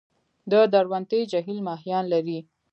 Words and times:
د 0.51 0.53
درونټې 0.73 1.21
جهیل 1.31 1.59
ماهیان 1.67 2.03
لري؟ 2.13 2.39